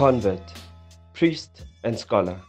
convert, 0.00 0.54
priest, 1.12 1.66
and 1.84 1.98
scholar, 1.98 2.40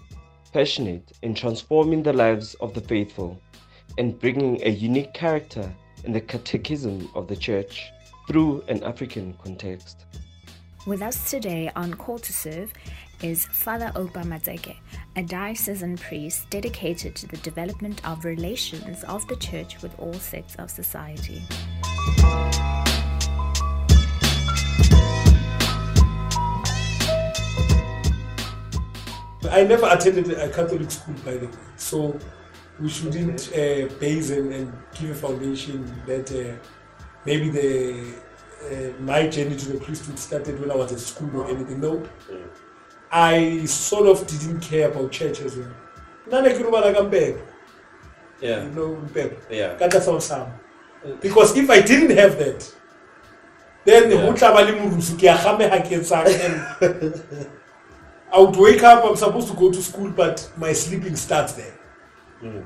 passionate 0.53 1.11
in 1.21 1.35
transforming 1.35 2.01
the 2.01 2.13
lives 2.13 2.53
of 2.61 2.73
the 2.73 2.79
faithful 2.79 3.37
and 3.97 4.17
bringing 4.21 4.57
a 4.63 4.69
unique 4.69 5.13
character 5.13 5.69
in 6.05 6.13
the 6.13 6.21
catechism 6.21 7.09
of 7.13 7.27
the 7.27 7.35
Church 7.35 7.91
through 8.25 8.63
an 8.69 8.81
African 8.85 9.33
context. 9.43 10.05
With 10.87 11.01
us 11.01 11.29
today 11.29 11.69
on 11.75 11.93
Call 11.95 12.19
to 12.19 12.31
Serve 12.31 12.71
is 13.21 13.43
Father 13.43 13.91
Opa 13.95 14.23
Matseke, 14.23 14.77
a 15.17 15.21
diocesan 15.21 15.97
priest 15.97 16.49
dedicated 16.49 17.17
to 17.17 17.27
the 17.27 17.37
development 17.39 17.99
of 18.07 18.23
relations 18.23 19.03
of 19.03 19.27
the 19.27 19.35
Church 19.35 19.81
with 19.81 19.93
all 19.99 20.13
sects 20.13 20.55
of 20.55 20.69
society. 20.71 21.41
I 29.51 29.63
never 29.65 29.87
attended 29.91 30.31
a 30.31 30.49
Catholic 30.49 30.89
school, 30.89 31.15
by 31.25 31.35
the 31.35 31.47
way, 31.47 31.53
so 31.75 32.17
we 32.79 32.89
shouldn't 32.89 33.49
uh, 33.53 33.93
base 33.99 34.31
and, 34.31 34.53
and, 34.53 34.73
give 34.97 35.11
a 35.11 35.13
foundation 35.13 35.85
that 36.07 36.31
uh, 36.31 36.55
maybe 37.25 37.49
the 37.49 38.15
uh, 38.63 39.01
my 39.01 39.27
journey 39.27 39.55
to 39.57 39.73
the 39.73 39.79
priesthood 39.79 40.17
started 40.17 40.59
when 40.59 40.71
I 40.71 40.75
was 40.75 40.91
at 40.93 40.99
school 40.99 41.41
or 41.41 41.49
anything. 41.49 41.81
No, 41.81 42.01
I 43.11 43.65
sort 43.65 44.07
of 44.07 44.25
didn't 44.25 44.61
care 44.61 44.89
about 44.89 45.11
church 45.11 45.41
as 45.41 45.57
well. 45.57 45.71
Nana 46.31 46.49
kirubala 46.49 46.95
kampek. 46.95 47.41
Yeah. 48.39 48.63
You 48.63 48.69
know. 48.71 49.07
Yeah. 49.49 50.19
Sam. 50.19 50.47
Because 51.19 51.57
if 51.57 51.69
I 51.69 51.81
didn't 51.81 52.15
have 52.17 52.37
that, 52.37 52.73
then 53.85 54.09
the 54.09 54.15
Yeah. 54.15 54.21
whole 54.21 54.33
tlaba 54.33 54.65
le 54.65 54.73
morusu 54.73 55.17
ke 55.17 55.23
a 55.23 55.37
gameha 55.43 55.77
and 56.81 57.51
I 58.33 58.39
would 58.39 58.55
wake 58.55 58.83
up, 58.83 59.03
I'm 59.03 59.15
supposed 59.15 59.49
to 59.49 59.55
go 59.55 59.71
to 59.71 59.81
school, 59.81 60.09
but 60.09 60.49
my 60.57 60.71
sleeping 60.73 61.15
starts 61.15 61.53
there. 61.53 61.73
Mm. 62.41 62.65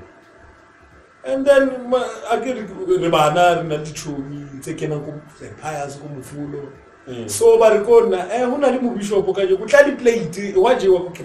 And 1.24 1.44
then 1.44 1.90
ma- 1.90 2.08
a 2.30 2.38
ke 2.40 2.54
re 2.54 2.62
re 2.96 3.10
bana 3.10 3.60
re 3.60 3.68
na 3.68 3.76
le 3.76 3.84
ditšhomi 3.84 4.60
tse 4.62 4.74
kenang 4.74 5.04
ko 5.04 5.20
vampires 5.40 5.96
ko 5.96 6.08
mofulo 6.08 6.72
Mm. 7.06 7.30
so 7.30 7.56
ba 7.58 7.70
re 7.70 7.84
ko 7.84 8.00
nna 8.06 8.28
eh 8.32 8.44
go 8.50 8.56
na 8.56 8.68
le 8.68 8.78
mobishopo 8.80 9.32
ka 9.34 9.46
je 9.46 9.56
go 9.56 9.64
tla 9.64 9.84
di-plate 9.84 10.56
wa 10.56 10.74
jewa 10.74 10.98
ko 11.06 11.24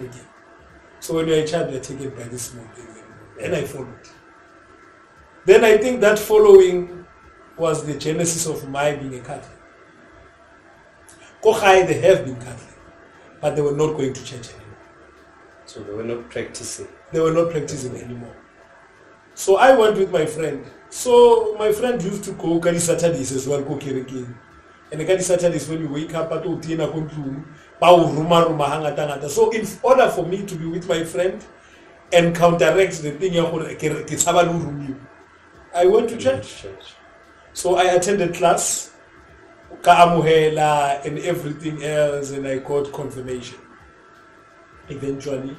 so 0.99 1.15
when 1.15 1.27
you're 1.27 1.39
a 1.39 1.47
child 1.47 1.71
you're 1.71 1.81
taken 1.81 2.11
by 2.11 2.23
this 2.29 2.49
thing 2.49 2.69
and 3.41 3.55
I 3.55 3.63
followed 3.63 4.09
then 5.45 5.65
I 5.65 5.77
think 5.77 6.01
that 6.01 6.19
following 6.19 7.03
was 7.57 7.83
the 7.83 7.95
genesis 7.95 8.45
of 8.45 8.69
my 8.69 8.93
being 8.95 9.15
a 9.15 9.21
Catholic 9.21 9.57
ko 11.41 11.53
gae 11.59 11.81
they 11.87 11.99
have 12.01 12.25
been 12.25 12.35
Catholic 12.35 12.70
but 13.41 13.55
they 13.55 13.61
were 13.61 13.75
not 13.75 13.97
going 13.97 14.13
to 14.13 14.23
church 14.23 14.49
anymore 14.53 14.77
So 15.65 15.79
they 15.83 15.93
were 15.93 16.03
not 16.03 16.29
practicing. 16.29 16.87
they 17.11 17.19
were 17.19 17.31
not 17.33 17.51
practicing 17.51 17.95
anymore. 17.97 18.35
So 19.35 19.57
I 19.57 19.75
went 19.75 19.97
with 19.97 20.11
my 20.11 20.25
friend. 20.25 20.65
So 20.89 21.55
my 21.57 21.71
friend 21.71 22.01
used 22.03 22.23
to 22.25 22.31
go 22.33 22.59
Kali 22.59 22.79
Saturdays 22.79 23.31
as 23.31 23.47
well, 23.47 23.61
go 23.61 23.75
kerekeng. 23.77 24.33
And 24.91 25.07
Kali 25.07 25.21
Saturdays 25.21 25.69
when 25.69 25.81
you 25.81 25.87
wake 25.87 26.13
up 26.13 26.31
at 26.31 26.43
Kontlung, 26.43 27.45
Pau 27.79 27.97
Ruma 28.11 28.45
Ruma 28.47 28.67
Hangata 28.67 29.07
Ngata. 29.07 29.29
So 29.29 29.49
in 29.51 29.65
order 29.81 30.09
for 30.09 30.25
me 30.25 30.45
to 30.45 30.55
be 30.55 30.65
with 30.65 30.87
my 30.89 31.03
friend 31.05 31.43
and 32.11 32.35
counteract 32.35 33.01
the 33.01 33.11
thing 33.11 33.33
ya 33.33 33.49
gore 33.49 33.73
ke- 33.75 34.03
ke 34.05 34.15
tshaba 34.19 34.43
le 34.43 34.51
ho 34.51 34.59
rumiwa, 34.59 34.99
I 35.73 35.85
went 35.85 36.09
to. 36.09 36.17
Church. 36.17 36.65
So 37.53 37.75
I 37.75 37.83
attended 37.95 38.33
class, 38.35 38.90
and 39.83 41.19
everything 41.19 41.83
else, 41.83 42.31
and 42.31 42.47
I 42.47 42.59
got 42.59 42.91
confirmation 42.91 43.59
eventually. 44.89 45.57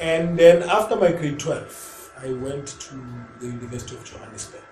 And 0.00 0.38
then 0.38 0.62
after 0.64 0.96
my 0.96 1.12
grade 1.12 1.38
12, 1.38 2.12
I 2.22 2.32
went 2.32 2.66
to 2.66 2.94
the 3.40 3.46
University 3.46 3.96
of 3.96 4.04
Johannesburg 4.04 4.62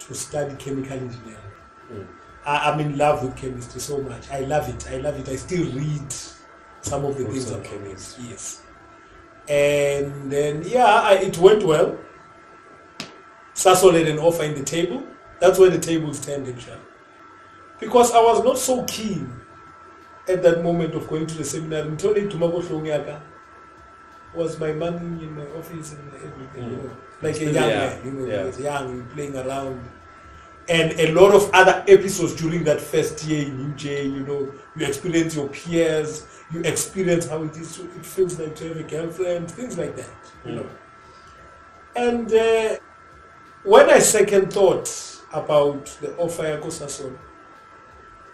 to 0.00 0.14
study 0.14 0.54
chemical 0.56 0.92
engineering. 0.92 1.38
Mm. 1.90 2.06
I, 2.44 2.70
I'm 2.70 2.80
in 2.80 2.96
love 2.96 3.22
with 3.22 3.36
chemistry 3.36 3.80
so 3.80 4.00
much. 4.00 4.30
I 4.30 4.40
love 4.40 4.68
it. 4.68 4.88
I 4.90 4.98
love 4.98 5.18
it. 5.18 5.28
I 5.28 5.36
still 5.36 5.70
read 5.72 6.12
some 6.80 7.04
of 7.04 7.16
the 7.16 7.24
Books 7.24 7.34
things 7.34 7.50
on 7.50 7.60
about 7.60 7.70
chemistry. 7.70 8.24
Yes. 8.28 8.62
And 9.48 10.30
then, 10.30 10.62
yeah, 10.66 10.84
I, 10.86 11.14
it 11.14 11.38
went 11.38 11.62
well. 11.64 11.98
Sasol 13.54 13.92
laid 13.92 14.08
an 14.08 14.18
offer 14.18 14.42
in 14.42 14.54
the 14.54 14.64
table. 14.64 15.02
That's 15.40 15.58
where 15.58 15.70
the 15.70 15.78
tables 15.78 16.24
turned 16.24 16.46
actually. 16.48 16.78
Because 17.80 18.12
I 18.12 18.20
was 18.22 18.42
not 18.44 18.58
so 18.58 18.84
keen 18.84 19.30
at 20.28 20.42
that 20.42 20.62
moment 20.62 20.94
of 20.94 21.06
going 21.08 21.26
to 21.26 21.34
the 21.36 21.44
seminar. 21.44 21.80
Until 21.80 22.14
Tumako 22.14 22.62
Hlongyaka 22.62 23.20
was 24.34 24.58
my 24.58 24.72
money 24.72 25.24
in 25.24 25.34
my 25.34 25.46
office 25.58 25.92
and 25.92 26.12
everything, 26.14 26.70
you 26.70 26.76
Mm. 26.76 26.84
know. 26.84 26.90
Like 27.22 27.36
a 27.40 27.44
young 27.44 27.54
yeah, 27.54 27.78
man, 27.78 28.00
you 28.04 28.10
know, 28.12 28.26
yeah. 28.26 28.40
he 28.40 28.46
was 28.46 28.60
young, 28.60 29.06
playing 29.14 29.36
around. 29.36 29.80
And 30.68 30.92
a 30.98 31.12
lot 31.12 31.32
of 31.32 31.48
other 31.54 31.84
episodes 31.86 32.34
during 32.34 32.64
that 32.64 32.80
first 32.80 33.24
year 33.24 33.46
in 33.46 33.72
UJ, 33.72 34.04
you 34.04 34.20
know, 34.26 34.52
you 34.76 34.84
experience 34.86 35.36
your 35.36 35.48
peers, 35.48 36.26
you 36.52 36.60
experience 36.62 37.28
how 37.28 37.42
it 37.44 37.56
is, 37.56 37.76
to, 37.76 37.82
it 37.84 38.04
feels 38.04 38.38
like 38.38 38.56
to 38.56 38.68
have 38.68 38.76
a 38.78 38.82
girlfriend, 38.82 39.50
things 39.50 39.78
like 39.78 39.94
that, 39.96 40.10
you 40.44 40.52
Mm. 40.52 40.56
know. 40.56 40.66
And 41.94 42.32
uh, 42.32 42.76
when 43.62 43.88
I 43.88 44.00
second 44.00 44.52
thought 44.52 44.88
about 45.32 45.86
the 46.02 46.14
offer 46.18 46.42
ya 46.46 46.58
Kosason, 46.58 47.16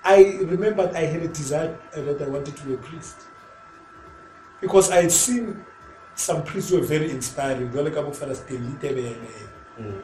I 0.04 0.38
remembered 0.42 0.94
I 0.94 1.04
had 1.06 1.22
a 1.22 1.28
desire 1.28 1.78
that 1.94 2.22
I 2.22 2.28
wanted 2.28 2.56
to 2.56 2.62
be 2.66 2.74
a 2.74 2.76
priest. 2.78 3.16
Because 4.60 4.90
I 4.90 5.02
had 5.02 5.12
seen 5.12 5.64
some 6.14 6.44
priests 6.44 6.70
who 6.70 6.80
were 6.80 6.86
very 6.86 7.10
inspiring. 7.10 7.70
jwalo 7.70 7.94
ka 7.94 8.02
bo 8.02 8.12
Father 8.12 8.34
Stanley 8.34 8.76
Tebele. 8.80 9.16
Mm. 9.80 10.02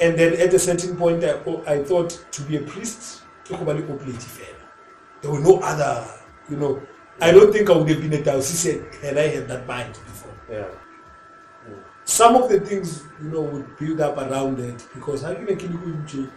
And 0.00 0.18
then 0.18 0.34
at 0.40 0.52
a 0.52 0.58
certain 0.58 0.96
point, 0.96 1.24
I, 1.24 1.38
I 1.66 1.84
thought 1.84 2.24
to 2.32 2.42
be 2.42 2.56
a 2.56 2.62
priest, 2.62 3.22
ke 3.44 3.50
go 3.50 3.64
ba 3.64 3.72
le 3.72 3.82
oblate 3.82 4.54
there 5.24 5.32
were 5.32 5.40
no 5.40 5.58
other, 5.60 6.06
you 6.50 6.56
know. 6.56 6.82
I 7.18 7.30
don't 7.32 7.50
think 7.50 7.70
I 7.70 7.76
would 7.76 7.88
have 7.88 8.00
been 8.02 8.12
a 8.12 8.22
diocesan 8.22 8.84
had 9.00 9.16
I 9.16 9.28
had 9.28 9.48
that 9.48 9.66
mind 9.66 9.92
before. 9.92 10.34
Yeah. 10.50 10.66
Some 12.04 12.36
of 12.36 12.50
the 12.50 12.60
things, 12.60 13.04
you 13.22 13.30
know, 13.30 13.40
would 13.40 13.78
build 13.78 14.02
up 14.02 14.18
around 14.18 14.60
it 14.60 14.86
because 14.94 15.24
I 15.24 15.32
you? 15.38 16.30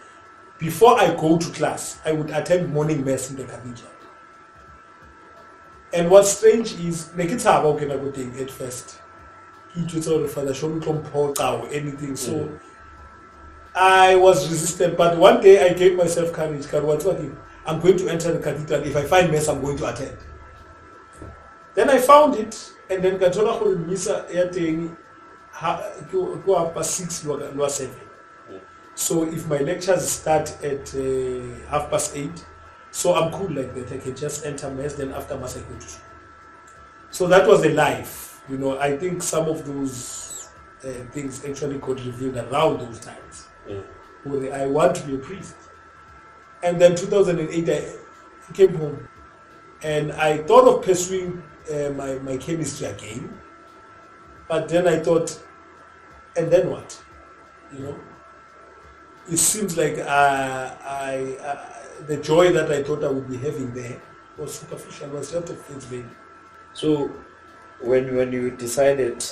Before 0.57 0.99
I 0.99 1.13
go 1.15 1.37
to 1.37 1.49
class, 1.51 1.99
I 2.03 2.11
would 2.11 2.31
attend 2.31 2.73
morning 2.73 3.05
mass 3.05 3.29
in 3.29 3.35
the 3.35 3.43
cathedral. 3.43 3.91
And 5.93 6.09
what's 6.09 6.29
strange 6.29 6.73
is, 6.79 7.09
like 7.15 7.29
it's 7.29 7.43
how 7.43 7.73
can 7.77 7.91
I 7.91 7.97
go 7.97 8.11
thing 8.11 8.37
at 8.39 8.51
first. 8.51 8.99
He 9.73 9.85
just 9.85 10.07
sort 10.07 10.23
of 10.23 10.31
father 10.31 10.53
show 10.53 10.69
me 10.69 10.85
or 10.85 11.67
anything. 11.71 12.15
So 12.15 12.31
Mhm. 12.31 12.59
I 13.75 14.15
was 14.15 14.49
resistant, 14.49 14.97
but 14.97 15.17
one 15.17 15.39
day 15.39 15.69
I 15.69 15.73
gave 15.73 15.95
myself 15.95 16.33
courage. 16.33 16.65
What's 16.71 17.05
what? 17.05 17.19
I'm 17.65 17.79
going 17.79 17.97
to 17.97 18.09
enter 18.09 18.31
the 18.31 18.39
cathedral. 18.39 18.81
If 18.83 18.95
I 18.95 19.03
find 19.03 19.31
mass, 19.31 19.47
I'm 19.47 19.61
going 19.61 19.77
to 19.77 19.87
attend. 19.93 20.17
Then 21.75 21.89
I 21.91 21.99
found 21.99 22.35
it, 22.35 22.71
and 22.89 23.03
then 23.03 23.19
ka 23.19 23.25
thola 23.25 23.59
gore 23.59 23.75
misa 23.75 24.25
ya 24.33 24.45
teng 24.49 24.97
ha 25.51 25.83
go 26.11 26.35
go 26.37 26.55
up 26.55 26.73
past 26.73 26.95
six 26.95 27.23
lo 27.23 27.67
seven. 27.67 28.06
So 28.97 29.25
if 29.25 29.47
my 29.47 29.59
lectures 29.59 30.09
start 30.09 30.49
at 30.63 30.95
uh, 30.95 31.69
half 31.69 31.91
past 31.91 32.15
eight, 32.15 32.43
so 32.89 33.13
I'm 33.13 33.31
cool 33.31 33.51
like 33.51 33.75
that. 33.75 33.91
I 33.91 33.99
can 33.99 34.15
just 34.15 34.43
enter 34.43 34.71
mass, 34.71 34.93
then 34.93 35.11
after 35.11 35.37
mass 35.37 35.55
I 35.55 35.59
go 35.59 35.75
to 35.75 35.87
school. 35.87 36.05
So 37.11 37.27
that 37.27 37.47
was 37.47 37.61
the 37.61 37.69
life. 37.69 38.41
You 38.49 38.57
know, 38.57 38.79
I 38.79 38.97
think 38.97 39.21
some 39.21 39.47
of 39.47 39.67
those 39.67 40.49
uh, 40.83 40.87
things 41.11 41.45
actually 41.45 41.77
got 41.77 42.03
revealed 42.03 42.37
around 42.37 42.79
those 42.79 42.99
times. 42.99 43.45
Mm. 43.69 44.51
I 44.51 44.65
want 44.65 44.95
to 44.95 45.05
be 45.05 45.13
a 45.13 45.19
priest. 45.19 45.55
And 46.63 46.81
then 46.81 46.95
2008, 46.95 47.69
I 47.69 48.51
came 48.53 48.73
home 48.73 49.07
and 49.83 50.11
I 50.13 50.39
thought 50.39 50.67
of 50.67 50.83
pursuing 50.83 51.43
uh, 51.71 51.89
my, 51.91 52.15
my 52.15 52.37
chemistry 52.37 52.87
again. 52.87 53.31
But 54.49 54.67
then 54.69 54.87
I 54.87 54.97
thought, 54.97 55.39
and 56.35 56.49
then 56.49 56.71
what? 56.71 56.99
You 57.71 57.83
know? 57.83 57.99
It 59.29 59.37
seems 59.37 59.75
like 59.77 59.97
uh, 59.97 60.75
I, 60.83 61.37
uh, 61.43 61.65
the 62.07 62.17
joy 62.17 62.53
that 62.53 62.71
I 62.71 62.83
thought 62.83 63.03
I 63.03 63.09
would 63.09 63.29
be 63.29 63.37
having 63.37 63.73
there 63.73 63.99
was 64.37 64.53
superficial, 64.59 65.09
was 65.09 65.31
just 65.31 65.49
of 65.49 65.65
value. 65.67 66.05
So 66.73 67.11
when 67.81 68.15
when 68.15 68.31
you 68.31 68.51
decided 68.51 69.25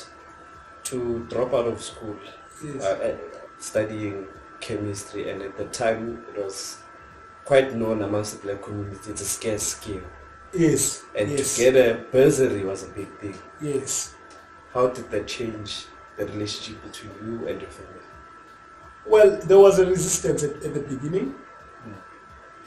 to 0.86 1.26
drop 1.30 1.54
out 1.54 1.68
of 1.68 1.82
school, 1.82 2.16
Yes. 2.64 2.84
uh, 2.84 3.18
studying 3.60 4.28
chemistry, 4.60 5.30
and 5.30 5.42
at 5.42 5.58
the 5.58 5.66
time 5.66 6.26
it 6.30 6.44
was 6.44 6.78
quite 7.46 7.74
known 7.76 8.02
amongst 8.02 8.32
the 8.42 8.48
black 8.48 8.62
community, 8.64 9.12
it's 9.12 9.22
a 9.22 9.26
scarce 9.26 9.64
skill. 9.64 10.02
yes. 10.54 11.04
And 11.18 11.30
yes. 11.32 11.56
to 11.56 11.62
get 11.64 11.76
a 11.76 11.90
bursary 12.12 12.64
was 12.66 12.84
a 12.84 12.88
big 12.88 13.10
thing. 13.20 13.36
yes. 13.62 14.14
How 14.74 14.88
did 14.88 15.10
that 15.12 15.26
change 15.28 15.86
the 16.18 16.26
relationship 16.26 16.84
between 16.84 17.12
you 17.26 17.48
and 17.48 17.62
your 17.62 17.70
family? 17.72 18.05
Well, 19.08 19.38
there 19.44 19.60
was 19.60 19.80
a 19.80 19.86
resistance 19.86 20.44
at, 20.44 20.52
at 20.64 20.74
the 20.74 20.80
beginning. 20.80 21.36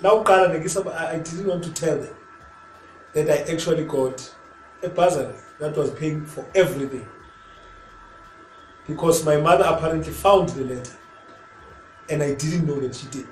Now, 0.00 0.22
Kara, 0.22 0.52
I, 0.52 1.18
didn't 1.18 1.46
want 1.46 1.64
to 1.64 1.72
tell 1.72 1.98
them. 1.98 2.14
that 3.14 3.30
I 3.30 3.52
actually 3.52 3.84
got 3.84 4.34
a 4.82 4.88
bursary 4.88 5.34
that 5.58 5.76
was 5.76 5.90
paying 5.92 6.24
for 6.24 6.44
everything. 6.54 7.06
Because 8.86 9.24
my 9.24 9.36
mother 9.36 9.64
apparently 9.64 10.12
found 10.12 10.50
the 10.50 10.64
letter 10.64 10.96
and 12.08 12.22
I 12.22 12.34
didn't 12.34 12.66
know 12.66 12.80
that 12.80 12.94
she 12.94 13.06
did. 13.08 13.28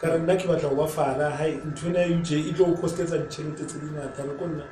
ka 0.00 0.12
re 0.14 0.18
nna 0.22 0.34
ke 0.38 0.46
batla 0.46 0.68
go 0.70 0.76
ba 0.78 0.84
fara 0.86 1.28
hai 1.36 1.46
ntho 1.68 1.88
ena 1.88 2.02
ya 2.06 2.10
uj 2.16 2.30
e 2.32 2.52
tlo 2.54 2.66
go 2.66 2.74
costetsa 2.82 3.16
ditšhelete 3.18 3.64
tse 3.66 3.78
di 3.82 3.88
ngata 3.94 4.22
re 4.28 4.34
ko 4.38 4.46
nna 4.46 4.66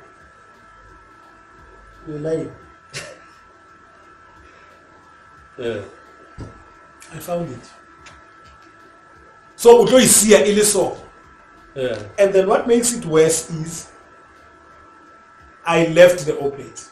Yeah. 5.57 5.81
I 7.13 7.19
found 7.19 7.49
it. 7.51 7.69
So 9.55 9.79
o 9.81 9.85
tlo 9.85 9.99
e 9.99 10.05
sia 10.07 10.45
e 10.45 10.53
le 10.53 10.63
so 10.63 10.97
Yeah. 11.75 11.99
and 12.17 12.33
then 12.33 12.47
what 12.47 12.67
makes 12.67 12.91
it 12.93 13.05
worse 13.05 13.51
is 13.51 13.91
i 15.63 15.85
left 15.89 16.25
the 16.25 16.33
oblate 16.39 16.89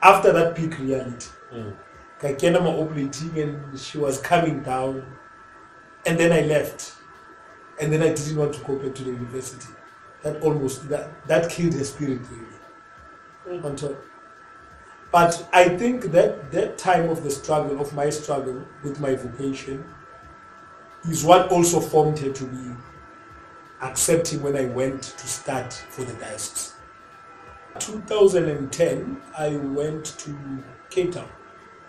after 0.00 0.32
that 0.32 0.56
peak 0.56 0.78
reality. 0.78 1.28
Mm. 1.52 1.74
ka 2.18 2.28
kena 2.28 2.60
ma 2.62 2.70
oplating 2.70 3.36
and 3.42 3.78
she 3.78 3.98
was 3.98 4.18
coming 4.20 4.62
down. 4.62 5.04
And 6.06 6.18
then 6.18 6.32
i 6.32 6.40
left. 6.40 6.94
And 7.80 7.92
then 7.92 8.02
i 8.02 8.08
didn't 8.08 8.36
want 8.36 8.54
to 8.54 8.60
go 8.64 8.76
back 8.76 8.94
to 8.94 9.04
the 9.04 9.10
university. 9.10 9.72
That 10.22 10.40
almost 10.42 10.88
that, 10.88 11.26
that 11.26 11.50
killed 11.50 11.74
her 11.74 11.84
spirit 11.84 12.20
really. 12.30 13.60
On 13.64 13.76
top 13.76 13.96
but 15.12 15.48
i 15.52 15.68
think 15.68 16.04
that 16.12 16.50
that 16.50 16.76
time 16.78 17.08
of 17.08 17.22
the 17.22 17.30
struggle 17.30 17.80
of 17.80 17.94
my 17.94 18.08
struggle 18.10 18.64
with 18.82 18.98
my 19.00 19.14
vocation 19.14 19.84
is 21.08 21.24
what 21.24 21.50
also 21.50 21.80
formed 21.80 22.18
her 22.18 22.32
to 22.32 22.44
be 22.44 22.70
accepting 23.82 24.42
when 24.42 24.56
i 24.56 24.64
went 24.64 25.02
to 25.02 25.26
start 25.26 25.72
for 25.90 26.02
the 26.04 26.12
diocese 26.14 26.74
2010 27.78 29.20
i 29.38 29.48
went 29.80 30.04
to 30.18 30.36
cape 30.90 31.12
town 31.12 31.28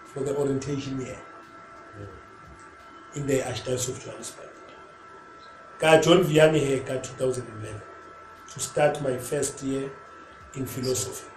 for 0.06 0.22
the 0.24 0.36
orientation 0.38 1.00
year 1.02 1.20
in 3.16 3.28
the 3.28 3.40
Archdiocese 3.40 3.90
of 3.90 4.04
Johannesburg. 4.04 4.50
Ka 5.80 6.00
John 6.02 6.24
Vianney 6.24 6.60
here 6.60 6.80
ka 6.80 6.98
2011 6.98 7.82
to 8.52 8.60
start 8.60 9.02
my 9.02 9.18
first 9.18 9.62
year 9.64 9.92
in 10.56 10.66
philosophy, 10.66 11.30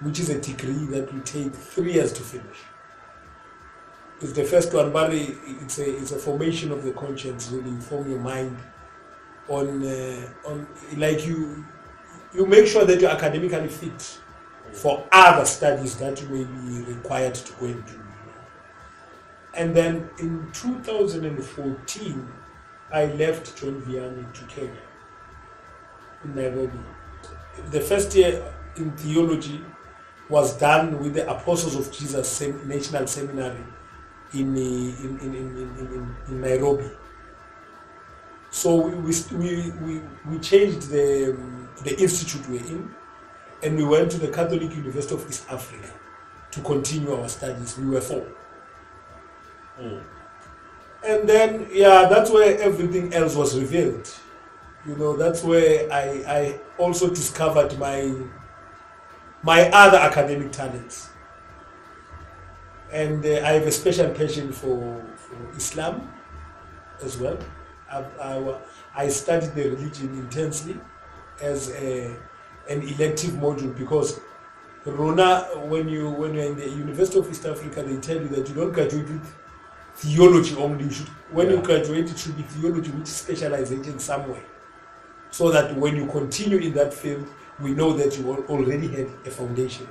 which 0.00 0.20
is 0.20 0.28
a 0.30 0.40
degree 0.40 0.86
that 0.86 1.12
will 1.12 1.22
take 1.22 1.54
three 1.54 1.94
years 1.94 2.12
to 2.12 2.22
finish. 2.22 2.58
It's 4.20 4.32
the 4.32 4.44
first 4.44 4.72
one, 4.72 4.92
but 4.92 5.12
it's 5.12 5.78
a 5.78 5.96
it's 5.98 6.12
a 6.12 6.18
formation 6.18 6.72
of 6.72 6.84
the 6.84 6.92
conscience, 6.92 7.50
really 7.50 7.78
form 7.80 8.10
your 8.10 8.20
mind 8.20 8.56
on 9.48 9.84
uh, 9.84 10.28
on 10.44 10.66
like 10.96 11.26
you 11.26 11.64
you 12.34 12.46
make 12.46 12.66
sure 12.66 12.84
that 12.84 13.00
you're 13.00 13.10
academically 13.10 13.68
fit 13.68 14.18
for 14.72 15.06
other 15.12 15.44
studies 15.44 15.96
that 15.96 16.20
you 16.20 16.28
may 16.28 16.44
be 16.44 16.92
required 16.92 17.34
to 17.34 17.52
go 17.54 17.66
and 17.66 17.86
do. 17.86 18.00
And 19.54 19.74
then 19.74 20.10
in 20.18 20.46
2014, 20.52 22.28
I 22.92 23.06
left 23.06 23.56
John 23.58 23.80
Vianney 23.82 24.32
to 24.34 24.44
Kenya, 24.44 24.70
in 26.24 26.34
Nairobi. 26.34 26.78
The 27.70 27.80
first 27.80 28.14
year 28.14 28.42
in 28.76 28.90
theology 28.92 29.62
was 30.28 30.58
done 30.58 30.98
with 30.98 31.14
the 31.14 31.30
Apostles 31.30 31.76
of 31.76 31.92
Jesus 31.92 32.28
Sem- 32.28 32.66
National 32.66 33.06
Seminary 33.06 33.64
in, 34.32 34.54
uh, 34.54 34.60
in, 34.60 35.18
in, 35.20 35.34
in, 35.34 35.56
in, 35.56 35.76
in, 35.78 36.16
in 36.28 36.40
Nairobi. 36.40 36.90
So 38.50 38.76
we, 38.76 38.94
we, 38.94 39.14
we, 39.32 39.70
we, 39.70 40.02
we 40.28 40.38
changed 40.38 40.88
the, 40.90 41.30
um, 41.30 41.68
the 41.84 42.00
institute 42.00 42.48
we're 42.48 42.64
in 42.64 42.94
and 43.62 43.76
we 43.76 43.84
went 43.84 44.10
to 44.12 44.18
the 44.18 44.28
Catholic 44.28 44.74
University 44.74 45.14
of 45.14 45.28
East 45.28 45.46
Africa 45.50 45.92
to 46.50 46.60
continue 46.62 47.14
our 47.14 47.28
studies. 47.28 47.78
We 47.78 47.86
were 47.86 48.00
four. 48.00 48.26
Mm. 49.80 50.02
And 51.04 51.28
then, 51.28 51.68
yeah, 51.70 52.06
that's 52.08 52.30
where 52.30 52.58
everything 52.60 53.14
else 53.14 53.36
was 53.36 53.58
revealed. 53.58 54.10
You 54.86 54.96
know, 54.96 55.16
that's 55.16 55.42
where 55.42 55.92
I, 55.92 56.24
I 56.26 56.60
also 56.78 57.08
discovered 57.10 57.78
my 57.78 58.12
my 59.42 59.68
other 59.70 59.98
academic 59.98 60.52
talents. 60.52 61.10
And 62.92 63.24
uh, 63.24 63.28
I 63.44 63.52
have 63.52 63.66
a 63.66 63.72
special 63.72 64.10
passion 64.10 64.52
for, 64.52 65.04
for 65.16 65.56
Islam 65.56 66.12
as 67.02 67.18
well. 67.18 67.38
I, 67.90 68.04
I, 68.20 68.58
I 68.94 69.08
studied 69.08 69.54
the 69.54 69.70
religion 69.70 70.18
intensely 70.18 70.76
as 71.40 71.70
a, 71.72 72.16
an 72.68 72.82
elective 72.82 73.32
module 73.32 73.76
because 73.76 74.20
Rona, 74.84 75.42
when 75.64 75.88
you 75.88 76.10
when 76.10 76.34
you're 76.34 76.44
in 76.44 76.56
the 76.56 76.68
University 76.68 77.18
of 77.18 77.28
East 77.28 77.44
Africa, 77.44 77.82
they 77.82 77.96
tell 77.96 78.16
you 78.16 78.28
that 78.28 78.48
you 78.48 78.54
don't 78.54 78.72
graduate 78.72 79.08
with 79.08 79.34
theology 79.96 80.54
only. 80.56 80.84
You 80.84 80.90
should, 80.90 81.08
when 81.32 81.50
you 81.50 81.60
graduate, 81.60 82.08
it 82.08 82.16
should 82.16 82.36
be 82.36 82.44
theology 82.44 82.92
with 82.92 83.08
specialization 83.08 83.98
somewhere, 83.98 84.42
so 85.30 85.50
that 85.50 85.76
when 85.76 85.96
you 85.96 86.06
continue 86.06 86.58
in 86.58 86.72
that 86.74 86.94
field, 86.94 87.26
we 87.60 87.70
know 87.72 87.92
that 87.92 88.18
you 88.18 88.44
already 88.48 88.88
have 88.88 89.08
a 89.26 89.30
foundation. 89.30 89.88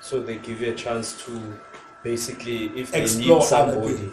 So 0.00 0.20
they 0.20 0.38
give 0.38 0.60
you 0.60 0.72
a 0.72 0.74
chance 0.74 1.22
to 1.24 1.58
basically, 2.02 2.66
if 2.78 2.92
they 2.92 3.02
Explore 3.02 3.38
need 3.38 3.46
somebody, 3.46 4.10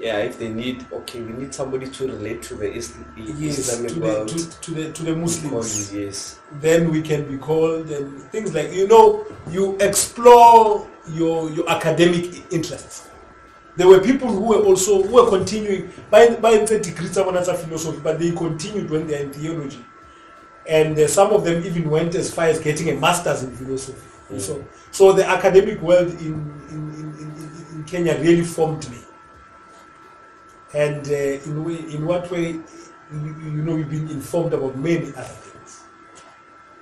yeah, 0.00 0.18
if 0.18 0.38
they 0.38 0.48
need, 0.48 0.86
okay, 0.92 1.20
we 1.22 1.32
need 1.32 1.54
somebody 1.54 1.88
to 1.88 2.06
relate 2.06 2.42
to 2.42 2.54
the 2.54 2.72
Is- 2.72 2.94
Yes, 3.16 3.58
Islamic 3.58 3.88
to 3.92 3.94
the, 3.94 4.00
world. 4.00 4.28
to, 4.28 4.60
to 4.60 4.70
the 4.72 4.92
to 4.92 5.02
the 5.04 5.16
Muslims. 5.16 5.92
you, 5.92 6.06
yes. 6.06 6.38
then 6.60 6.90
we 6.90 7.02
can 7.02 7.28
be 7.28 7.36
called 7.38 7.90
and 7.90 8.22
things 8.30 8.54
like 8.54 8.72
you 8.72 8.86
know 8.86 9.26
you 9.50 9.76
explore 9.80 10.86
your 11.08 11.50
your 11.50 11.68
academic 11.70 12.52
interests 12.52 13.08
there 13.76 13.86
were 13.86 14.00
people 14.00 14.28
who 14.28 14.40
were 14.40 14.62
also 14.64 15.02
who 15.02 15.14
were 15.14 15.28
continuing 15.28 15.90
by 16.10 16.28
by 16.36 16.58
the 16.58 16.78
degrees 16.78 17.16
of 17.16 17.26
philosophy 17.60 18.00
but 18.02 18.18
they 18.18 18.32
continued 18.32 18.90
when 18.90 19.06
they're 19.06 19.22
in 19.22 19.32
theology 19.32 19.84
and 20.68 20.98
uh, 20.98 21.08
some 21.08 21.32
of 21.32 21.44
them 21.44 21.64
even 21.64 21.88
went 21.90 22.14
as 22.14 22.32
far 22.32 22.46
as 22.46 22.58
getting 22.60 22.90
a 22.90 22.94
master's 23.00 23.42
in 23.42 23.50
philosophy 23.56 24.04
Mm. 24.30 24.38
so 24.38 24.62
so 24.90 25.12
the 25.14 25.26
academic 25.26 25.80
world 25.80 26.08
in 26.20 26.34
in, 26.74 26.80
in, 27.00 27.06
in, 27.22 27.66
in 27.76 27.84
kenya 27.84 28.14
really 28.20 28.44
formed 28.44 28.84
me 28.90 28.98
and 30.74 31.06
uh, 31.08 31.48
in 31.48 31.64
way, 31.64 31.78
in 31.94 32.04
what 32.04 32.30
way 32.30 32.46
you, 32.50 33.30
you 33.42 33.62
know 33.64 33.76
you've 33.76 33.88
been 33.88 34.10
informed 34.10 34.52
about 34.52 34.76
many 34.76 35.06
other 35.16 35.22
things 35.22 35.84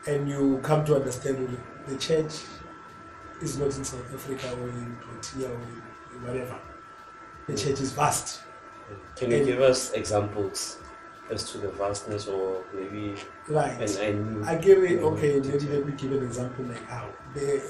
and 0.09 0.29
you 0.29 0.59
come 0.65 0.85
to 0.85 0.97
understand 0.97 1.49
that 1.49 1.89
the 1.89 1.97
church 1.99 2.33
is 3.41 3.59
not 3.59 3.67
in 3.77 3.85
South 3.85 4.13
Africa 4.15 4.51
or 4.61 4.69
in 4.69 4.97
Protea 4.97 5.49
or 5.49 5.59
whatever. 6.27 6.57
The 7.47 7.55
church 7.57 7.81
is 7.81 7.93
vast. 7.93 8.41
Can 9.15 9.31
you 9.31 9.37
And- 9.37 9.47
give 9.47 9.61
us 9.61 9.93
examples 9.93 10.79
as 11.31 11.51
to 11.53 11.59
the 11.59 11.69
vastness 11.69 12.29
or 12.29 12.63
maybe 12.75 13.15
Right. 13.49 13.81
and, 13.81 14.17
and 14.17 14.47
I 14.47 14.57
give 14.57 14.83
it, 14.85 15.03
okay, 15.03 15.41
maybe 15.41 15.67
let 15.67 15.87
me 15.87 15.93
give 15.97 16.13
an 16.13 16.23
example 16.23 16.65
like 16.65 16.85
how. 16.87 17.09
The, 17.35 17.63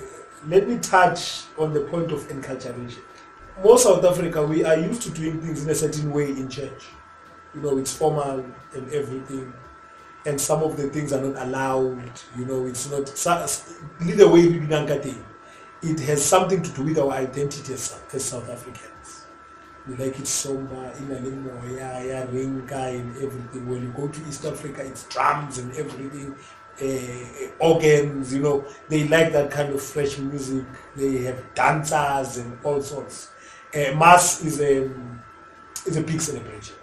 let 0.47 0.69
me 0.69 0.79
touch 0.79 1.45
on 1.59 1.73
the 1.73 1.81
point 1.81 2.13
of 2.13 2.21
enculturation. 2.29 2.99
Most 3.65 3.85
South 3.85 4.05
Africa, 4.05 4.47
we 4.47 4.65
are 4.65 4.77
used 4.77 5.03
to 5.03 5.11
doing 5.11 5.41
things 5.41 5.65
in 5.65 5.71
a 5.71 5.75
certain 5.75 6.13
way 6.13 6.29
in 6.29 6.49
church. 6.49 6.85
You 7.55 7.63
know, 7.63 7.79
it's 7.79 7.97
formal 7.97 8.45
and 8.75 8.93
everything. 8.93 9.53
And 10.27 10.39
some 10.41 10.63
of 10.63 10.77
the 10.77 10.89
things 10.89 11.13
are 11.13 11.23
not 11.23 11.43
allowed. 11.43 12.11
You 12.37 12.45
know, 12.45 12.67
it's 12.67 12.91
not, 12.91 13.07
the 13.07 14.29
way. 14.29 14.43
It 15.83 16.01
has 16.01 16.25
something 16.25 16.63
to 16.63 16.71
do 16.71 16.83
with 16.83 16.99
our 16.99 17.13
identity 17.13 17.73
as, 17.73 17.99
as 18.13 18.25
South 18.25 18.51
Africans. 18.51 19.16
We 19.89 19.95
like 19.95 20.19
it 20.19 20.27
somber, 20.27 20.93
in 20.99 21.11
a 21.13 21.21
little 21.21 21.39
more, 21.39 21.63
yeah, 21.71 22.03
yeah, 22.03 22.27
rinka 22.27 22.75
and 22.75 23.17
everything. 23.17 23.69
When 23.69 23.83
you 23.83 23.93
go 23.97 24.09
to 24.09 24.29
East 24.29 24.45
Africa, 24.45 24.85
it's 24.85 25.05
drums 25.05 25.59
and 25.59 25.73
everything, 25.77 26.35
uh, 26.83 27.65
organs, 27.65 28.35
you 28.35 28.43
know. 28.43 28.65
They 28.89 29.07
like 29.07 29.33
that 29.33 29.51
kind 29.51 29.73
of 29.73 29.81
fresh 29.81 30.19
music. 30.19 30.65
They 30.97 31.19
have 31.25 31.55
dancers 31.55 32.39
and 32.39 32.59
all 32.65 32.83
sorts. 32.83 33.31
Uh, 33.73 33.95
Mass 33.95 34.45
is 34.45 34.61
a, 34.61 34.91
is 35.87 35.97
a 35.97 36.03
big 36.03 36.21
celebration. 36.21 36.75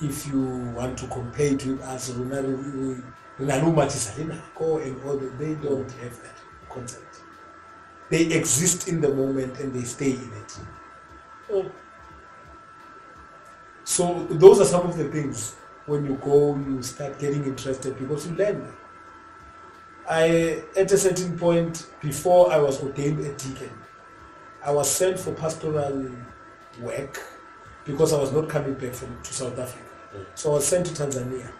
If 0.00 0.26
you 0.26 0.40
want 0.74 0.98
to 0.98 1.06
compare 1.06 1.52
it 1.52 1.64
with 1.64 1.80
us, 1.82 2.10
Ronaldo 2.10 3.02
and 3.38 5.02
all 5.04 5.16
that, 5.16 5.38
they 5.38 5.54
don't 5.54 5.90
have 5.92 6.22
that 6.22 6.36
concept. 6.68 7.20
They 8.10 8.22
exist 8.32 8.88
in 8.88 9.00
the 9.00 9.14
moment 9.14 9.60
and 9.60 9.72
they 9.72 9.82
stay 9.82 10.12
in 10.12 10.32
it. 10.32 10.58
So 13.84 14.26
those 14.30 14.60
are 14.60 14.64
some 14.64 14.86
of 14.86 14.96
the 14.96 15.08
things 15.08 15.56
when 15.86 16.06
you 16.06 16.14
go, 16.16 16.56
you 16.56 16.82
start 16.82 17.18
getting 17.18 17.44
interested 17.44 17.98
because 17.98 18.28
you 18.28 18.36
learn. 18.36 18.72
I 20.08 20.62
at 20.76 20.90
a 20.92 20.98
certain 20.98 21.38
point 21.38 21.86
before 22.00 22.52
I 22.52 22.58
was 22.58 22.82
ordained 22.82 23.20
a 23.20 23.32
deacon, 23.34 23.70
I 24.64 24.72
was 24.72 24.90
sent 24.90 25.18
for 25.18 25.32
pastoral 25.32 26.10
work 26.80 27.20
because 27.84 28.12
I 28.12 28.18
was 28.18 28.32
not 28.32 28.48
coming 28.48 28.74
back 28.74 28.92
from 28.92 29.16
to 29.22 29.32
South 29.32 29.58
Africa. 29.58 29.84
Mm. 30.16 30.26
So 30.34 30.50
I 30.50 30.54
was 30.54 30.66
sent 30.66 30.86
to 30.86 30.92
Tanzania 30.92 31.50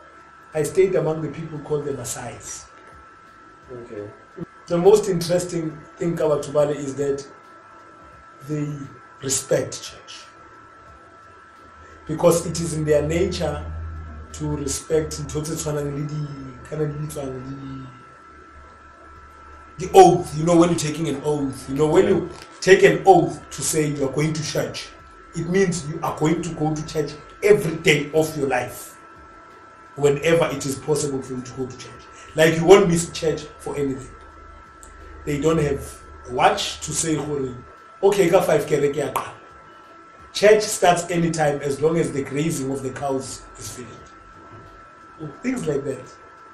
I 0.53 0.65
stayed 0.65 0.97
among 0.97 1.23
the 1.23 1.29
people 1.29 1.61
called 1.61 1.85
the 1.85 1.93
Maasais. 1.93 2.65
Okay. 3.73 4.11
The 4.67 4.77
most 4.79 5.09
interesting 5.09 5.79
thing 5.97 6.15
about 6.15 6.43
Tubale 6.43 6.75
is 6.75 6.97
that 6.97 7.25
they 8.49 8.69
respect 9.23 9.83
church. 9.83 10.25
Because 12.07 12.47
it 12.47 12.61
is 12.61 12.75
in 12.75 12.85
their 12.85 13.03
nature 13.03 13.65
to 14.33 14.57
respect 14.57 15.13
ntho 15.23 15.45
the 19.79 19.91
oath. 19.95 20.39
You 20.39 20.45
know 20.45 20.57
when 20.57 20.69
you're 20.71 20.79
taking 20.79 21.09
an 21.09 21.23
oath 21.25 21.69
you 21.69 21.75
know 21.75 21.87
when 21.87 22.07
you 22.07 22.31
take 22.61 22.83
an 22.83 23.03
oath 23.07 23.41
to 23.51 23.63
say 23.63 23.87
you 23.89 24.07
are 24.07 24.13
going 24.13 24.33
to 24.35 24.43
church 24.53 24.89
it 25.35 25.49
means 25.49 25.89
you 25.89 25.99
are 26.03 26.17
going 26.19 26.43
to 26.43 26.49
go 26.51 26.75
to 26.75 26.87
church 26.87 27.13
every 27.43 27.77
day 27.77 28.11
of 28.13 28.37
your 28.37 28.49
life 28.49 28.99
whenever 29.97 30.47
it 30.47 30.65
is 30.67 30.77
possible 30.77 31.23
for 31.23 31.35
you 31.35 31.43
to 31.43 31.53
go 31.53 31.67
to 31.67 31.79
church. 31.79 32.03
Like 32.35 32.57
you 32.57 32.65
won't 32.65 32.89
miss 32.89 33.11
church 33.11 33.43
for 33.59 33.77
anything. 33.77 34.15
They 35.25 35.41
don't 35.41 35.59
have 35.59 36.03
a 36.29 36.33
watch 36.33 36.81
to 36.81 36.93
say 36.93 37.15
"Hore, 37.15 37.55
okay 38.03 38.29
ka 38.31 38.41
5 38.41 38.67
kereke 38.67 38.97
ya 38.97 39.13
church 40.33 40.63
starts 40.63 41.11
anytime 41.11 41.61
as 41.63 41.81
long 41.81 41.99
as 41.99 42.13
the 42.13 42.23
grazing 42.23 42.71
of 42.71 42.83
the 42.83 42.91
cows 42.91 43.43
is 43.59 43.69
finished 43.77 44.13
things 45.43 45.67
like 45.67 45.85
that 45.85 46.07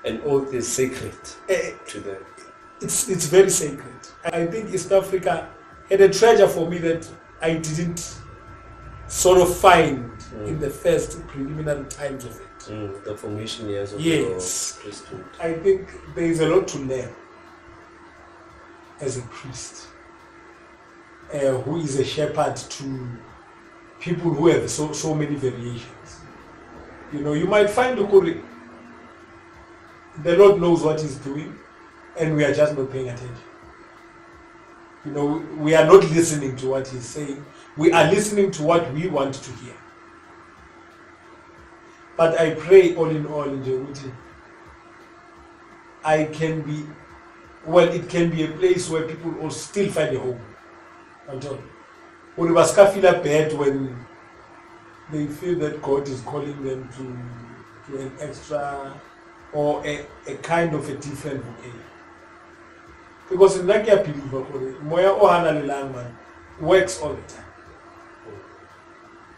and 0.05 0.21
oath 0.25 0.53
is 0.55 0.67
sacred 0.69 1.15
Eh, 1.49 1.73
to 1.87 2.01
them. 2.01 2.23
it's 2.81 3.09
it's 3.09 3.27
very 3.27 3.51
sacred. 3.51 4.01
I 4.25 4.47
think 4.47 4.75
East 4.75 4.93
Africa 4.93 5.49
had 5.91 6.01
a 6.01 6.09
treasure 6.09 6.49
for 6.49 6.69
me 6.69 6.79
that 6.79 7.09
I 7.41 7.55
didn't 7.55 8.03
sort 9.09 9.41
of 9.41 9.57
find 9.57 10.11
in 10.45 10.59
the 10.59 10.69
first 10.71 11.27
preliminary 11.29 11.85
times 11.87 12.25
of 12.25 12.35
it. 12.41 12.59
Mm, 12.69 13.05
the 13.05 13.17
formation 13.17 13.69
years 13.69 13.93
of 13.93 14.01
Yes. 14.01 14.79
I 15.41 15.53
think 15.55 15.89
there 16.15 16.27
is 16.31 16.41
a 16.41 16.49
lot 16.49 16.67
to 16.69 16.79
learn 16.79 17.11
as 19.01 19.17
a 19.19 19.23
priest 19.23 19.89
uh, 21.33 21.59
who 21.63 21.79
is 21.79 21.99
a 21.99 22.05
shepherd 22.05 22.57
to 22.57 23.09
people 24.01 24.33
who 24.33 24.49
have 24.49 24.69
so, 24.71 24.93
so 24.93 25.15
many 25.15 25.35
variations. 25.35 26.21
You 27.13 27.21
know, 27.21 27.33
you 27.33 27.47
might 27.47 27.71
find 27.71 27.99
Ukuri, 27.99 28.43
the 30.23 30.37
Lord 30.37 30.61
knows 30.61 30.83
what 30.83 31.01
He's 31.01 31.17
doing, 31.17 31.55
and 32.19 32.37
we 32.37 32.45
are 32.45 32.55
just 32.55 32.77
not 32.77 32.91
paying 32.91 33.09
attention. 33.09 33.37
You 35.05 35.13
know, 35.13 35.47
we 35.59 35.75
are 35.75 35.85
not 35.85 36.03
listening 36.11 36.57
to 36.57 36.69
what 36.69 36.89
He's 36.89 37.05
saying, 37.05 37.45
we 37.77 37.93
are 37.93 38.05
listening 38.11 38.51
to 38.53 38.63
what 38.63 38.93
we 38.93 39.09
want 39.09 39.35
to 39.35 39.53
hear. 39.53 39.75
But 42.17 42.41
I 42.41 42.55
pray 42.55 42.95
all 42.97 43.11
in 43.11 43.27
all 43.27 43.45
in 43.45 43.63
Jerusalem. 43.63 44.17
I 46.03 46.25
can 46.25 46.63
be, 46.63 46.85
well, 47.67 47.89
it 47.89 48.09
can 48.09 48.31
be 48.31 48.45
a 48.45 48.49
place 48.49 48.89
where 48.89 49.03
people 49.07 49.33
will 49.33 49.51
still 49.51 49.91
find 49.91 50.17
a 50.17 50.21
home. 50.21 50.41
Anton. 51.29 51.63
They 52.37 52.65
ska 52.65 52.87
feel 52.93 53.03
bad 53.03 53.53
when 53.55 53.97
they 55.11 55.27
feel 55.27 55.59
that 55.61 55.81
God 55.83 56.09
is 56.09 56.21
calling 56.23 56.63
them 56.63 56.89
to, 56.97 57.93
to 57.93 58.03
an 58.03 58.13
extra 58.21 59.01
or 59.53 59.85
a, 59.87 60.05
a 60.27 60.35
kind 60.37 60.75
of 60.75 60.89
a 60.89 60.95
different 60.97 61.43
vocation. 61.45 61.81
Because 63.31 63.59
in 63.59 63.67
that 63.67 63.85
believe 64.05 64.83
moya 64.83 65.11
o 65.13 65.27
hana 65.27 65.61
lelang 65.61 65.93
man 65.93 66.17
works 66.61 67.01
all 67.01 67.15
the 67.15 67.23
time. 67.23 67.43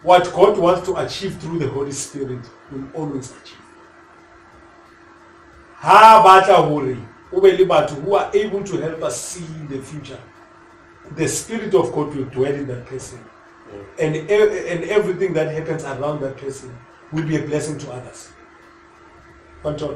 What 0.03 0.33
God 0.33 0.59
wants 0.59 0.87
to 0.89 0.97
achieve 0.97 1.37
through 1.39 1.59
the 1.59 1.69
Holy 1.69 1.93
Spirit 1.93 2.41
will 2.71 2.89
always 2.95 3.31
achieve. 3.31 3.59
ha 5.81 6.23
batla 6.25 6.67
hore 6.67 6.97
who 7.31 8.15
are 8.15 8.31
able 8.35 8.65
to 8.65 8.77
help 8.79 9.03
us 9.03 9.21
see 9.21 9.45
the 9.69 9.81
future 9.81 10.19
the 11.17 11.29
spirit 11.29 11.75
of 11.75 11.93
god 11.93 12.15
will 12.15 12.25
dwell 12.27 12.53
in 12.53 12.67
that 12.67 12.87
person 12.87 13.19
and, 14.01 14.17
e- 14.17 14.21
and 14.21 14.85
everything 14.85 15.33
that 15.33 15.53
happens 15.53 15.85
around 15.85 16.21
that 16.21 16.37
person 16.37 16.77
will 17.13 17.25
be 17.27 17.37
a 17.37 17.43
blessing 17.43 17.79
to 17.79 17.91
others. 17.91 18.31
Uh, 19.65 19.95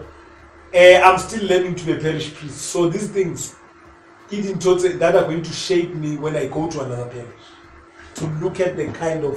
i'm 0.75 1.19
still 1.19 1.47
learning 1.47 1.75
to 1.75 1.85
be 1.87 1.92
a 1.92 1.97
parish 1.97 2.35
priest 2.35 2.59
so 2.59 2.88
these 2.88 3.09
things 3.09 3.54
eating 4.31 4.59
thoughts 4.59 4.83
that 4.83 5.14
are 5.14 5.25
going 5.25 5.42
to 5.42 5.52
shape 5.52 5.95
me 5.95 6.16
when 6.16 6.37
i 6.37 6.47
go 6.47 6.69
to 6.69 6.81
another 6.83 7.07
parish 7.07 7.45
to 8.14 8.26
look 8.42 8.61
at 8.61 8.76
the 8.76 8.87
kind 8.92 9.25
of 9.25 9.37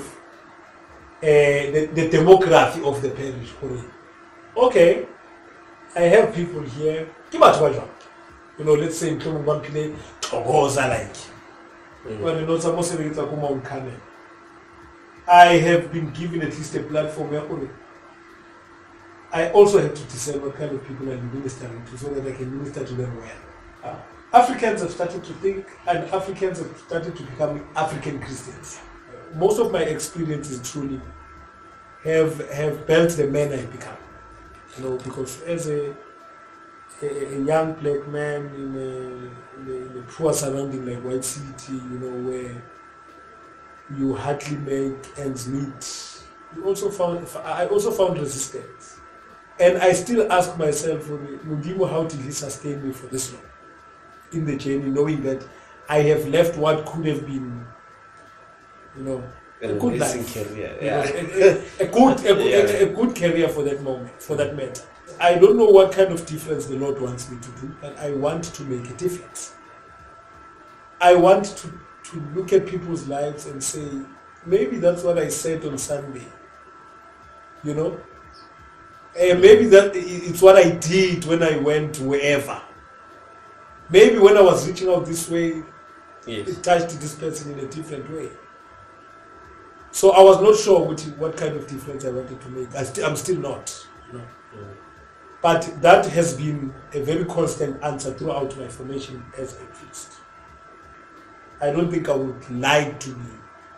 uh, 1.21 1.27
the, 1.27 1.89
the 1.93 2.09
demography 2.09 2.83
of 2.85 3.01
the 3.01 3.09
parish 3.09 3.49
okay 4.57 5.05
I 5.95 6.01
have 6.01 6.35
people 6.35 6.61
here. 6.61 7.07
Ke 7.31 7.39
batho 7.39 7.71
ba? 7.71 7.87
You 8.59 8.65
know, 8.65 8.73
let's 8.73 8.97
say 8.97 9.15
mohlomong 9.15 9.45
ba 9.45 9.59
mphile 9.61 9.95
thokoza 10.21 10.89
like. 10.89 11.34
Well, 12.05 12.39
you 12.39 12.45
know, 12.45 12.57
tsa 12.57 12.71
mo 12.71 12.81
sebetsa 12.81 13.27
ko 13.29 13.35
Mount 13.35 13.63
Carmel. 13.63 13.99
I 15.27 15.57
have 15.57 15.91
been 15.91 16.11
given 16.11 16.41
at 16.41 16.49
least 16.49 16.75
a 16.75 16.83
platform 16.83 17.31
gore 17.31 17.69
I 19.33 19.49
also 19.51 19.81
have 19.81 19.93
to 19.93 20.03
discern 20.03 20.41
what 20.41 20.55
kind 20.55 20.71
of 20.71 20.87
people 20.87 21.11
I'm 21.11 21.33
ministering 21.33 21.83
to 21.85 21.97
so 21.97 22.07
that 22.13 22.25
I 22.25 22.31
can 22.31 22.57
minister 22.57 22.85
to 22.85 22.93
them 22.93 23.17
well. 23.17 23.41
Uh, 23.83 23.95
Africans 24.37 24.81
have 24.81 24.91
started 24.91 25.23
to 25.23 25.33
think 25.33 25.65
and 25.87 26.05
Africans 26.13 26.59
have 26.59 26.77
started 26.77 27.15
to 27.17 27.23
become 27.23 27.67
African 27.75 28.19
Christians. 28.19 28.79
Most 29.33 29.59
of 29.59 29.71
my 29.71 29.81
experiences 29.81 30.61
truly 30.71 31.01
have 32.03 32.37
have 32.51 32.85
built 32.85 33.11
the 33.17 33.27
man 33.27 33.51
I've 33.51 33.71
become 33.71 33.97
you 34.77 34.83
know, 34.83 34.97
because 34.97 35.41
as 35.43 35.67
a, 35.67 35.95
a, 37.01 37.35
a 37.35 37.39
young 37.43 37.73
black 37.73 38.07
man 38.07 38.45
in 38.55 38.75
a, 38.75 39.59
in 39.59 39.67
a, 39.67 39.71
in 39.91 39.97
a 39.99 40.11
poor 40.11 40.33
surrounding 40.33 40.85
like 40.85 41.03
White 41.03 41.23
City, 41.25 41.73
you 41.73 41.99
know, 41.99 42.29
where 42.29 42.61
you 43.97 44.15
hardly 44.15 44.57
make 44.57 44.95
ends 45.17 45.47
meet, 45.47 46.21
you 46.55 46.63
also 46.65 46.89
found, 46.89 47.27
I 47.43 47.67
also 47.67 47.91
found 47.91 48.17
resistance. 48.17 48.99
And 49.59 49.77
I 49.77 49.93
still 49.93 50.31
ask 50.31 50.57
myself, 50.57 51.05
Mudimu, 51.05 51.89
how 51.89 52.03
did 52.03 52.19
he 52.19 52.31
sustain 52.31 52.85
me 52.85 52.91
for 52.91 53.07
this 53.07 53.31
long 53.33 53.41
in 54.33 54.45
the 54.45 54.55
journey, 54.57 54.89
knowing 54.89 55.21
that 55.23 55.45
I 55.87 55.99
have 56.01 56.27
left 56.27 56.57
what 56.57 56.85
could 56.85 57.05
have 57.05 57.25
been, 57.25 57.65
you 58.97 59.03
know, 59.03 59.23
a 59.61 59.73
good 59.73 59.97
life. 59.99 60.33
career. 60.33 60.75
You 60.81 60.89
know, 60.89 61.03
Yeah. 61.03 61.11
a, 61.13 61.83
a- 61.83 61.85
a 61.85 61.87
good 61.87 62.19
a, 62.25 62.49
Yeah. 62.49 62.57
a, 62.57 62.83
a 62.91 62.93
good 62.93 63.15
career 63.15 63.47
for 63.47 63.63
that 63.63 63.81
moment 63.81 64.21
for 64.21 64.35
that 64.35 64.55
matter 64.55 64.83
i 65.19 65.35
don't 65.35 65.57
know 65.57 65.65
what 65.65 65.91
kind 65.91 66.11
of 66.11 66.25
difference 66.25 66.65
the 66.65 66.75
lord 66.75 66.99
wants 67.01 67.29
me 67.29 67.37
to 67.41 67.49
do 67.61 67.75
but 67.81 67.97
i 67.99 68.11
want 68.11 68.43
to 68.43 68.63
make 68.63 68.89
a 68.89 68.93
difference 68.93 69.53
i 71.01 71.13
want 71.13 71.45
to 71.45 71.67
to 72.03 72.19
look 72.35 72.53
at 72.53 72.65
people's 72.67 73.07
lives 73.07 73.47
and 73.47 73.63
say 73.63 73.87
maybe 74.45 74.77
that's 74.77 75.03
what 75.03 75.17
i 75.17 75.27
said 75.27 75.63
on 75.65 75.77
sunday 75.77 76.25
you 77.63 77.73
know 77.73 77.99
and 79.19 79.41
maybe 79.41 79.65
that 79.65 79.91
it's 79.95 80.41
what 80.41 80.55
i 80.55 80.69
did 80.69 81.25
when 81.25 81.41
i 81.41 81.57
went 81.57 81.99
wherever 81.99 82.61
maybe 83.89 84.17
when 84.19 84.37
i 84.37 84.41
was 84.41 84.67
reaching 84.67 84.89
out 84.89 85.05
this 85.05 85.29
way 85.29 85.63
Yes. 86.27 86.47
it 86.47 86.63
touched 86.63 86.99
this 86.99 87.13
person 87.13 87.51
in 87.51 87.59
a 87.59 87.67
different 87.67 88.09
way. 88.11 88.29
So 89.91 90.11
I 90.11 90.21
was 90.23 90.41
not 90.41 90.57
sure 90.57 90.83
which, 90.87 91.03
what 91.19 91.37
kind 91.37 91.55
of 91.55 91.67
difference 91.67 92.03
I 92.03 92.09
wanted 92.09 92.41
to 92.41 92.49
make. 92.49 92.73
I 92.75 92.83
st- 92.83 93.05
I'm 93.07 93.15
still 93.15 93.37
not. 93.37 93.87
You 94.07 94.17
know. 94.17 94.25
Mm. 94.55 94.75
But 95.45 95.79
that 95.83 96.07
has 96.07 96.33
been 96.33 96.73
a 96.91 97.01
very 97.01 97.23
constant 97.23 97.79
answer 97.83 98.11
throughout 98.11 98.57
my 98.57 98.67
formation 98.67 99.23
as 99.37 99.53
a 99.53 99.65
priest. 99.65 100.13
I 101.61 101.69
don't 101.69 101.91
think 101.91 102.09
I 102.09 102.15
would 102.15 102.49
like 102.49 102.99
to 103.01 103.11
be 103.11 103.29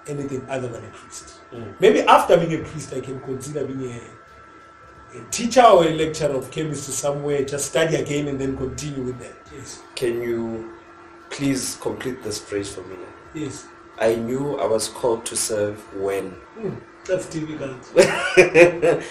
anything 0.08 0.46
other 0.48 0.70
than 0.70 0.86
a 0.86 0.88
priest. 0.88 1.42
Mm. 1.52 1.76
Maybe 1.82 2.04
after 2.04 2.38
being 2.38 2.62
a 2.62 2.64
priest, 2.64 2.94
I 2.94 3.02
can 3.02 3.20
consider 3.20 3.66
being 3.66 3.92
a, 3.92 5.18
a 5.18 5.24
teacher 5.30 5.62
or 5.62 5.84
a 5.84 5.94
lecturer 5.94 6.36
of 6.36 6.50
chemistry 6.52 6.94
somewhere, 6.94 7.44
just 7.44 7.66
study 7.66 7.98
again 7.98 8.30
and 8.30 8.40
then 8.40 8.56
continue 8.56 9.04
with 9.04 9.20
that. 9.20 9.36
Yes. 9.54 9.82
Can 9.96 10.22
you 10.22 10.72
please 11.30 11.78
complete 11.82 12.24
this 12.24 12.40
phrase 12.40 12.74
for 12.74 12.84
me? 12.84 12.96
Yes. 13.34 13.68
I 14.00 14.16
knew 14.16 14.58
I 14.58 14.66
was 14.66 14.88
called 14.88 15.26
to 15.26 15.36
serve 15.36 15.80
when. 15.94 16.34
That's 17.08 17.28
difficult. 17.30 17.82
that, 17.96 19.04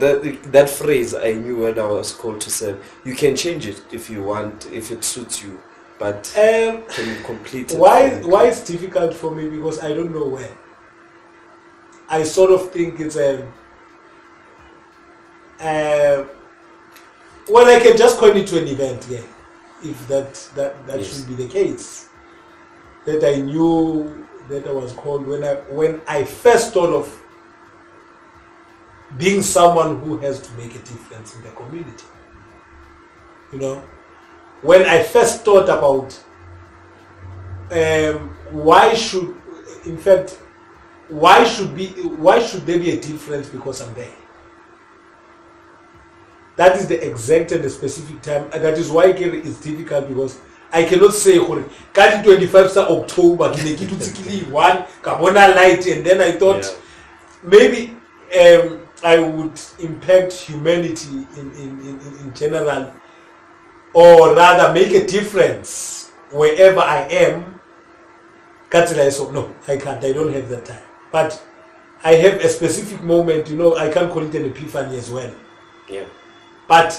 that 0.00 0.38
that 0.52 0.70
phrase 0.70 1.14
I 1.14 1.32
knew 1.32 1.56
when 1.64 1.78
I 1.78 1.86
was 1.86 2.12
called 2.12 2.40
to 2.42 2.50
serve. 2.50 2.78
You 3.04 3.14
can 3.14 3.34
change 3.36 3.66
it 3.66 3.82
if 3.92 4.08
you 4.08 4.22
want, 4.22 4.66
if 4.72 4.90
it 4.92 5.02
suits 5.04 5.42
you. 5.42 5.60
But 5.98 6.26
Um, 6.36 6.82
can 6.88 7.08
you 7.08 7.16
complete 7.24 7.72
it? 7.72 7.78
why 7.78 8.10
for 8.20 8.28
why 8.28 8.46
it's 8.48 8.62
difficult 8.64 9.14
for 9.14 9.30
me 9.34 9.48
because 9.48 9.82
I 9.82 9.88
don't 9.94 10.12
know 10.14 10.26
where. 10.28 10.50
I 12.08 12.22
sort 12.22 12.50
of 12.50 12.70
think 12.70 13.00
it's 13.00 13.16
a. 13.16 13.42
Uh, 15.60 16.24
well, 17.48 17.66
I 17.66 17.80
can 17.80 17.96
just 17.96 18.18
coin 18.18 18.36
it 18.36 18.46
to 18.48 18.58
an 18.60 18.68
event, 18.68 19.06
yeah. 19.08 19.22
If 19.82 20.06
that 20.08 20.34
that 20.56 20.86
that 20.86 20.98
Yes. 21.00 21.06
should 21.16 21.28
be 21.28 21.34
the 21.44 21.48
case, 21.48 22.08
that 23.06 23.22
I 23.24 23.40
knew 23.40 24.26
that 24.48 24.66
I 24.66 24.72
was 24.72 24.92
called 24.92 25.26
when 25.26 25.44
I 25.44 25.54
when 25.70 26.00
I 26.08 26.24
first 26.24 26.72
thought 26.74 26.92
of 26.92 27.06
being 29.18 29.42
someone 29.42 30.00
who 30.00 30.18
has 30.18 30.40
to 30.40 30.52
make 30.54 30.74
a 30.74 30.78
difference 30.80 31.36
in 31.36 31.42
the 31.42 31.50
community. 31.50 32.04
You 33.52 33.58
know, 33.60 33.82
when 34.62 34.82
I 34.82 35.02
first 35.02 35.44
thought 35.44 35.68
about 35.68 36.18
um, 37.70 38.30
why 38.50 38.94
should, 38.94 39.34
in 39.86 39.96
fact, 39.98 40.38
why 41.08 41.44
should 41.44 41.74
be 41.76 41.88
why 42.16 42.40
should 42.40 42.66
there 42.66 42.78
be 42.78 42.90
a 42.90 43.00
difference 43.00 43.48
because 43.48 43.80
I'm 43.80 43.94
there? 43.94 44.14
That 46.56 46.76
is 46.76 46.86
the 46.86 47.04
exact 47.06 47.52
and 47.52 47.62
the 47.64 47.70
specific 47.70 48.22
time, 48.22 48.48
and 48.52 48.64
that 48.64 48.78
is 48.78 48.90
why 48.90 49.06
it's 49.06 49.60
difficult 49.60 50.08
because 50.08 50.38
I 50.72 50.84
cannot 50.84 51.14
say 51.14 51.38
gore 51.38 51.64
ka 51.92 52.10
di 52.10 52.22
25 52.22 52.70
sa 52.70 52.88
October 52.90 53.52
ke 53.54 53.62
ne 53.62 53.74
ke 53.78 53.86
dutse 53.86 54.50
one 54.50 54.84
ka 55.02 55.18
light 55.22 55.86
and 55.86 56.04
then 56.04 56.20
I 56.20 56.32
thought 56.32 56.64
yeah. 56.66 57.46
maybe 57.46 57.94
um, 58.34 58.83
I 59.04 59.18
would 59.18 59.60
impact 59.78 60.32
humanity 60.32 61.26
in, 61.36 61.52
in, 61.52 61.80
in, 61.80 62.18
in 62.20 62.34
general 62.34 62.90
or 63.92 64.34
rather 64.34 64.72
make 64.72 64.92
a 64.92 65.06
difference 65.06 66.10
wherever 66.30 66.80
I 66.80 67.02
am. 67.10 67.60
No, 68.72 69.54
I 69.68 69.76
can't. 69.76 70.02
I 70.02 70.12
don't 70.12 70.32
have 70.32 70.48
that 70.48 70.64
time. 70.64 70.82
But 71.12 71.40
I 72.02 72.14
have 72.14 72.40
a 72.40 72.48
specific 72.48 73.02
moment, 73.02 73.48
you 73.48 73.56
know, 73.56 73.76
I 73.76 73.88
can't 73.92 74.10
call 74.10 74.24
it 74.24 74.34
an 74.34 74.46
epiphany 74.46 74.96
as 74.96 75.10
well. 75.10 75.32
Yeah. 75.88 76.06
But 76.66 76.92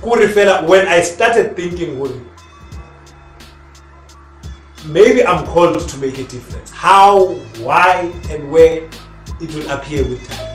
when 0.00 0.88
I 0.88 1.02
started 1.02 1.56
thinking, 1.56 2.00
maybe 4.86 5.26
I'm 5.26 5.44
called 5.44 5.86
to 5.86 5.98
make 5.98 6.18
a 6.18 6.24
difference. 6.24 6.70
How, 6.70 7.34
why, 7.60 8.12
and 8.30 8.50
where 8.50 8.88
it 9.40 9.54
will 9.54 9.70
appear 9.70 10.04
with 10.04 10.26
time. 10.28 10.47